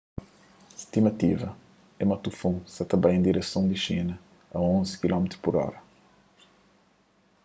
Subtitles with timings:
[0.83, 1.49] stimativa
[2.01, 4.15] é ma tufon sa ta bai en direson di xina
[4.55, 5.75] a onzi kph